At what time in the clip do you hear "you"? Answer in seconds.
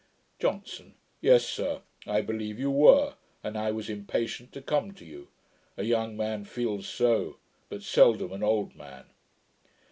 2.57-2.71, 5.05-5.27